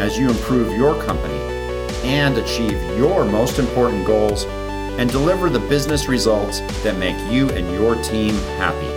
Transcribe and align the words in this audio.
as 0.00 0.18
you 0.18 0.30
improve 0.30 0.74
your 0.74 0.98
company 1.02 1.38
and 2.04 2.38
achieve 2.38 2.80
your 2.96 3.22
most 3.22 3.58
important 3.58 4.06
goals 4.06 4.46
and 4.98 5.10
deliver 5.10 5.50
the 5.50 5.58
business 5.68 6.08
results 6.08 6.60
that 6.82 6.96
make 6.96 7.18
you 7.30 7.50
and 7.50 7.70
your 7.74 7.94
team 8.02 8.34
happy. 8.56 8.88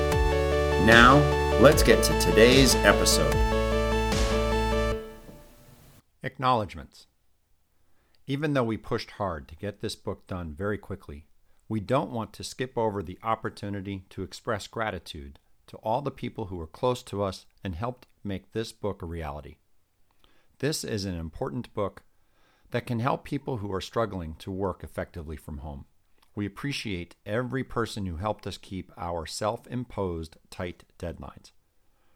Now, 0.85 1.17
let's 1.59 1.83
get 1.83 2.01
to 2.05 2.17
today's 2.21 2.75
episode. 2.75 3.35
Acknowledgements. 6.23 7.07
Even 8.25 8.53
though 8.53 8.63
we 8.63 8.77
pushed 8.77 9.11
hard 9.11 9.49
to 9.49 9.57
get 9.57 9.81
this 9.81 9.97
book 9.97 10.25
done 10.25 10.53
very 10.57 10.77
quickly, 10.77 11.25
we 11.67 11.81
don't 11.81 12.11
want 12.11 12.31
to 12.31 12.45
skip 12.45 12.77
over 12.77 13.03
the 13.03 13.19
opportunity 13.21 14.05
to 14.09 14.23
express 14.23 14.67
gratitude 14.67 15.39
to 15.67 15.75
all 15.77 16.01
the 16.01 16.11
people 16.11 16.45
who 16.45 16.55
were 16.55 16.65
close 16.65 17.03
to 17.03 17.21
us 17.21 17.45
and 17.61 17.75
helped 17.75 18.07
make 18.23 18.53
this 18.53 18.71
book 18.71 19.01
a 19.01 19.05
reality. 19.05 19.57
This 20.63 20.85
is 20.85 21.03
an 21.03 21.15
important 21.15 21.73
book 21.73 22.03
that 22.71 22.87
can 22.87 22.99
help 22.99 23.25
people 23.25 23.57
who 23.57 23.73
are 23.73 23.81
struggling 23.81 24.35
to 24.35 24.49
work 24.49 24.81
effectively 24.81 25.35
from 25.35 25.57
home. 25.57 25.83
We 26.35 26.45
appreciate 26.45 27.17
every 27.25 27.65
person 27.65 28.05
who 28.05 28.15
helped 28.15 28.47
us 28.47 28.57
keep 28.57 28.89
our 28.97 29.25
self 29.25 29.67
imposed 29.67 30.37
tight 30.49 30.85
deadlines. 30.97 31.51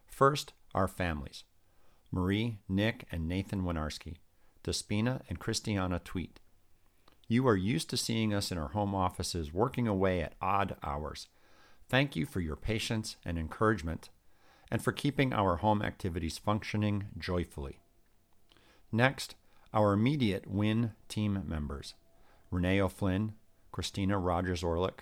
First, 0.06 0.54
our 0.74 0.88
families 0.88 1.44
Marie, 2.10 2.60
Nick, 2.70 3.04
and 3.12 3.28
Nathan 3.28 3.64
Winiarski. 3.64 4.16
Despina, 4.64 5.20
and 5.28 5.38
Christiana 5.38 6.00
Tweet. 6.02 6.40
You 7.28 7.46
are 7.46 7.54
used 7.54 7.90
to 7.90 7.98
seeing 7.98 8.32
us 8.32 8.50
in 8.50 8.56
our 8.56 8.68
home 8.68 8.94
offices 8.94 9.52
working 9.52 9.86
away 9.86 10.22
at 10.22 10.36
odd 10.40 10.74
hours. 10.82 11.28
Thank 11.90 12.16
you 12.16 12.24
for 12.24 12.40
your 12.40 12.56
patience 12.56 13.16
and 13.26 13.38
encouragement, 13.38 14.08
and 14.70 14.82
for 14.82 14.92
keeping 14.92 15.34
our 15.34 15.56
home 15.56 15.82
activities 15.82 16.38
functioning 16.38 17.08
joyfully. 17.18 17.80
Next, 18.90 19.34
our 19.74 19.92
immediate 19.92 20.46
WIN 20.46 20.92
team 21.08 21.42
members 21.46 21.94
Renee 22.50 22.80
O'Flynn, 22.80 23.34
Christina 23.70 24.18
Rogers 24.18 24.62
Orlick, 24.62 25.00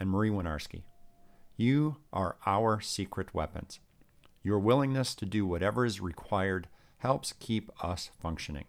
and 0.00 0.08
Marie 0.08 0.30
Winiarski. 0.30 0.84
You 1.56 1.96
are 2.10 2.36
our 2.46 2.80
secret 2.80 3.34
weapons. 3.34 3.80
Your 4.42 4.58
willingness 4.58 5.14
to 5.16 5.26
do 5.26 5.44
whatever 5.44 5.84
is 5.84 6.00
required 6.00 6.68
helps 6.98 7.34
keep 7.34 7.70
us 7.84 8.10
functioning. 8.18 8.64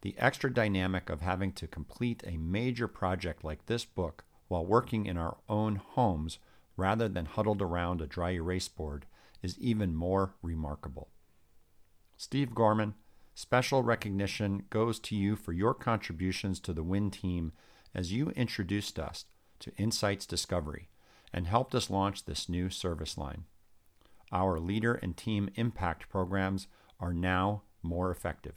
The 0.00 0.14
extra 0.16 0.52
dynamic 0.52 1.10
of 1.10 1.20
having 1.20 1.52
to 1.52 1.66
complete 1.66 2.22
a 2.26 2.38
major 2.38 2.88
project 2.88 3.44
like 3.44 3.66
this 3.66 3.84
book 3.84 4.24
while 4.48 4.64
working 4.64 5.04
in 5.04 5.18
our 5.18 5.36
own 5.50 5.76
homes 5.76 6.38
rather 6.78 7.08
than 7.08 7.26
huddled 7.26 7.60
around 7.60 8.00
a 8.00 8.06
dry 8.06 8.30
erase 8.30 8.68
board 8.68 9.04
is 9.42 9.58
even 9.58 9.94
more 9.94 10.34
remarkable. 10.42 11.10
Steve 12.16 12.54
Gorman, 12.54 12.94
special 13.34 13.82
recognition 13.82 14.64
goes 14.70 14.98
to 15.00 15.16
you 15.16 15.36
for 15.36 15.52
your 15.52 15.74
contributions 15.74 16.60
to 16.60 16.72
the 16.72 16.82
WIN 16.82 17.10
team 17.10 17.52
as 17.94 18.12
you 18.12 18.30
introduced 18.30 18.98
us 18.98 19.24
to 19.60 19.74
Insights 19.76 20.26
Discovery 20.26 20.88
and 21.32 21.46
helped 21.46 21.74
us 21.74 21.90
launch 21.90 22.24
this 22.24 22.48
new 22.48 22.68
service 22.68 23.16
line. 23.16 23.44
Our 24.30 24.58
leader 24.58 24.94
and 24.94 25.16
team 25.16 25.50
impact 25.56 26.08
programs 26.08 26.66
are 27.00 27.12
now 27.12 27.62
more 27.82 28.10
effective 28.10 28.54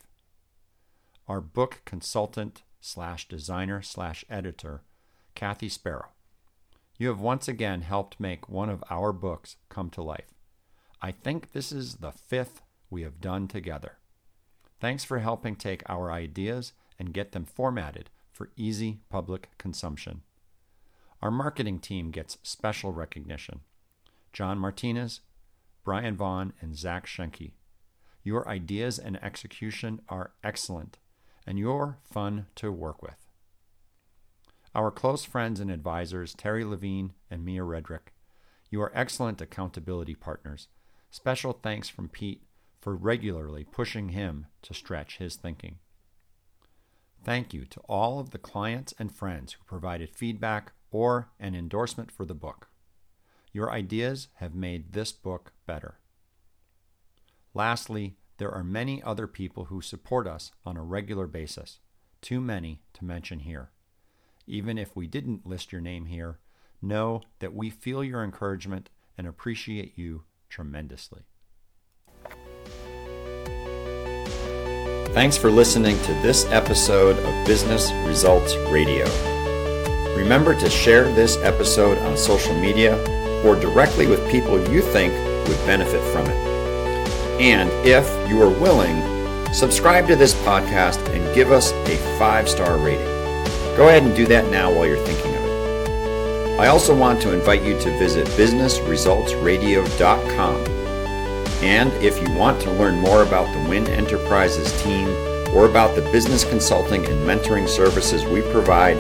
our 1.28 1.42
book 1.42 1.82
consultant 1.86 2.64
slash 2.80 3.28
designer 3.28 3.82
slash 3.82 4.24
editor, 4.30 4.84
Kathy 5.34 5.70
Sparrow. 5.70 6.12
You 6.98 7.08
have 7.10 7.20
once 7.20 7.48
again 7.48 7.82
helped 7.82 8.20
make 8.20 8.48
one 8.48 8.70
of 8.70 8.84
our 8.90 9.12
books 9.12 9.58
come 9.70 9.90
to 9.92 10.04
life. 10.04 10.34
I 11.02 11.12
think 11.12 11.52
this 11.52 11.72
is 11.72 11.96
the 11.96 12.12
fifth 12.12 12.62
we 12.90 13.02
have 13.02 13.20
done 13.20 13.48
together. 13.48 13.98
Thanks 14.80 15.04
for 15.04 15.20
helping 15.20 15.56
take 15.56 15.84
our 15.88 16.12
ideas 16.12 16.74
and 17.00 17.14
get 17.14 17.32
them 17.32 17.46
formatted 17.46 18.10
for 18.32 18.52
easy 18.56 19.00
public 19.10 19.50
consumption. 19.58 20.22
Our 21.22 21.32
marketing 21.32 21.80
team 21.80 22.12
gets 22.12 22.38
special 22.44 22.92
recognition. 22.92 23.62
John 24.34 24.60
Martinez, 24.60 25.22
Brian 25.84 26.16
Vaughn, 26.16 26.54
and 26.62 26.78
Zach 26.78 27.08
Schenke. 27.08 27.54
Your 28.24 28.48
ideas 28.50 29.00
and 29.00 29.24
execution 29.24 30.02
are 30.10 30.32
excellent 30.44 30.98
and 31.46 31.60
you're 31.60 31.98
fun 32.04 32.48
to 32.56 32.72
work 32.72 33.02
with. 33.02 33.28
Our 34.74 34.92
close 34.92 35.24
friends 35.24 35.60
and 35.60 35.72
advisors, 35.72 36.34
Terry 36.34 36.66
Levine 36.66 37.14
and 37.30 37.46
Mia 37.46 37.62
Redrick, 37.62 38.12
you 38.70 38.82
are 38.82 38.92
excellent 38.96 39.40
accountability 39.42 40.16
partners. 40.16 40.68
Special 41.12 41.54
thanks 41.54 41.88
from 41.88 42.10
Pete 42.10 42.44
for 42.86 42.96
regularly 42.96 43.64
pushing 43.64 44.10
him 44.10 44.46
to 44.62 44.72
stretch 44.72 45.18
his 45.18 45.36
thinking. 45.36 45.80
Thank 47.24 47.52
you 47.52 47.66
to 47.66 47.80
all 47.90 48.20
of 48.20 48.30
the 48.30 48.38
clients 48.38 48.94
and 49.00 49.12
friends 49.12 49.54
who 49.54 49.64
provided 49.66 50.12
feedback 50.12 50.72
or 50.92 51.32
an 51.40 51.56
endorsement 51.56 52.12
for 52.12 52.26
the 52.26 52.36
book. 52.36 52.68
Your 53.52 53.72
ideas 53.72 54.28
have 54.36 54.54
made 54.54 54.94
this 54.94 55.12
book 55.12 55.54
better. 55.66 55.98
Lastly, 57.56 58.18
there 58.38 58.52
are 58.52 58.64
many 58.64 59.02
other 59.02 59.26
people 59.26 59.66
who 59.66 59.82
support 59.82 60.28
us 60.28 60.52
on 60.64 60.78
a 60.78 60.84
regular 60.84 61.26
basis, 61.26 61.80
too 62.22 62.40
many 62.40 62.84
to 62.94 63.04
mention 63.04 63.40
here. 63.40 63.72
Even 64.46 64.78
if 64.78 64.96
we 64.96 65.08
didn't 65.08 65.48
list 65.48 65.72
your 65.72 65.82
name 65.82 66.06
here, 66.06 66.38
know 66.84 67.24
that 67.40 67.56
we 67.56 67.72
feel 67.72 68.04
your 68.04 68.24
encouragement 68.24 68.92
and 69.18 69.26
appreciate 69.26 69.98
you 69.98 70.26
tremendously. 70.50 71.24
Thanks 75.16 75.38
for 75.38 75.50
listening 75.50 75.98
to 76.02 76.14
this 76.16 76.46
episode 76.48 77.18
of 77.20 77.48
Business 77.48 77.90
Results 78.06 78.54
Radio. 78.70 79.06
Remember 80.14 80.54
to 80.54 80.70
share 80.70 81.06
this 81.06 81.38
episode 81.38 81.98
on 82.00 82.18
social 82.18 82.54
media 82.54 83.02
or 83.46 83.56
directly 83.56 84.08
with 84.08 84.30
people 84.30 84.60
you 84.70 84.82
think 84.82 85.14
would 85.48 85.58
benefit 85.66 86.02
from 86.12 86.26
it. 86.26 86.36
And 87.40 87.70
if 87.88 88.06
you 88.30 88.42
are 88.42 88.50
willing, 88.50 89.02
subscribe 89.54 90.06
to 90.10 90.18
this 90.18 90.34
podcast 90.44 90.98
and 91.16 91.34
give 91.34 91.54
us 91.54 91.72
a 91.72 91.96
five 92.20 92.50
star 92.50 92.78
rating. 92.78 93.08
Go 93.78 93.88
ahead 93.88 94.04
and 94.04 94.14
do 94.14 94.26
that 94.26 94.52
now 94.52 94.70
while 94.70 94.86
you're 94.86 94.98
thinking 95.06 95.34
of 95.34 95.46
it. 95.46 96.60
I 96.60 96.68
also 96.68 96.94
want 96.94 97.22
to 97.22 97.32
invite 97.32 97.64
you 97.64 97.80
to 97.80 97.98
visit 97.98 98.28
businessresultsradio.com. 98.28 100.85
And 101.66 101.92
if 101.94 102.22
you 102.22 102.32
want 102.36 102.62
to 102.62 102.72
learn 102.72 103.00
more 103.00 103.24
about 103.24 103.52
the 103.52 103.60
Win 103.68 103.88
Enterprises 103.88 104.72
team 104.84 105.08
or 105.52 105.66
about 105.66 105.96
the 105.96 106.04
business 106.12 106.44
consulting 106.44 107.04
and 107.08 107.28
mentoring 107.28 107.68
services 107.68 108.24
we 108.24 108.44
provide, 108.44 108.98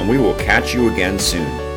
and 0.00 0.08
we 0.08 0.18
will 0.18 0.34
catch 0.34 0.74
you 0.74 0.90
again 0.90 1.20
soon. 1.20 1.67